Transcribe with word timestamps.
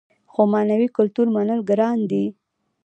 خو 0.31 0.41
معنوي 0.53 0.87
کلتور 0.97 1.27
منل 1.35 1.59
ګران 1.69 1.97
کار 2.01 2.07
دی. 2.11 2.25